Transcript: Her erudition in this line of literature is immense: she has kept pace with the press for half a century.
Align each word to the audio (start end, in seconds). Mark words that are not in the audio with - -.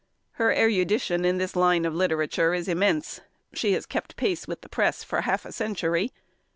Her 0.41 0.51
erudition 0.51 1.25
in 1.25 1.37
this 1.37 1.55
line 1.55 1.85
of 1.85 1.93
literature 1.93 2.55
is 2.55 2.67
immense: 2.67 3.21
she 3.53 3.73
has 3.73 3.85
kept 3.85 4.15
pace 4.15 4.47
with 4.47 4.61
the 4.61 4.67
press 4.67 5.03
for 5.03 5.21
half 5.21 5.45
a 5.45 5.51
century. 5.51 6.11